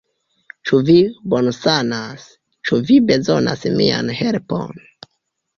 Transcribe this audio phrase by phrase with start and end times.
[0.69, 0.95] Ĉu vi
[1.33, 2.25] bonsanas?
[2.71, 4.85] Ĉu vi bezonas mian helpon?